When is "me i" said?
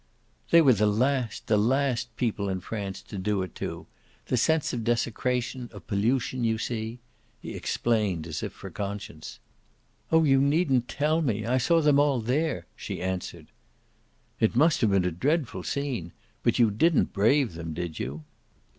11.21-11.59